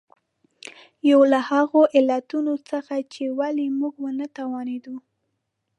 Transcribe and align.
یو 1.09 1.19
له 1.31 1.39
هغو 1.49 1.81
علتونو 1.95 2.53
څخه 2.69 2.95
چې 3.13 3.23
ولې 3.39 3.65
موږ 3.79 3.93
ونه 4.03 4.25
توانېدو. 4.37 4.95